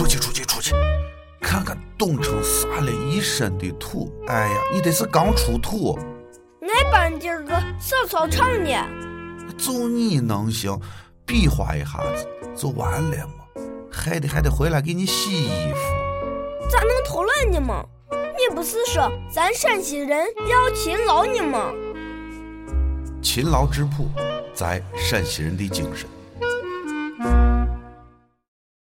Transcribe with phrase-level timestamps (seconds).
[0.00, 0.74] 出去出去出去。
[1.42, 5.98] 看看冻成撒了一身的土哎呀你得是刚出土。
[6.62, 8.70] 俺班今儿个上操场呢
[9.58, 10.78] 就你能行
[11.26, 12.26] 比划一下子
[12.56, 13.62] 就完了嘛。
[13.92, 16.70] 还得还得回来给你洗衣服。
[16.70, 21.70] 咋能偷懒呢嘛你不是说咱陕西人要勤劳呢吗？
[23.20, 24.08] 勤劳质朴
[24.54, 26.08] 在陕西人的精神。